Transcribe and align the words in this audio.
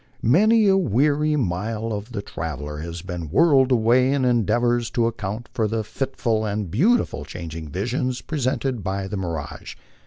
Many 0.23 0.65
a 0.67 0.77
weary 0.77 1.35
mile 1.35 1.93
of 1.93 2.11
the 2.11 2.23
traveller 2.23 2.79
has 2.79 3.03
been 3.03 3.29
whiled 3.29 3.71
away 3.71 4.11
in 4.11 4.25
endeavors 4.25 4.89
to 4.89 5.05
account 5.05 5.47
for 5.53 5.67
the 5.67 5.83
fitful 5.83 6.43
and 6.43 6.71
beautifully 6.71 7.25
changing 7.25 7.69
visions 7.69 8.19
presented 8.21 8.83
by 8.83 9.07
the 9.07 9.17
mirage. 9.17 9.75